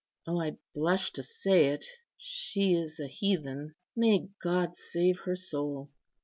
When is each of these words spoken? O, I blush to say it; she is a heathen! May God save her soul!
O, 0.25 0.39
I 0.41 0.57
blush 0.73 1.11
to 1.13 1.21
say 1.21 1.67
it; 1.67 1.85
she 2.17 2.73
is 2.73 2.99
a 2.99 3.05
heathen! 3.05 3.75
May 3.95 4.29
God 4.41 4.75
save 4.75 5.19
her 5.25 5.35
soul! 5.35 5.91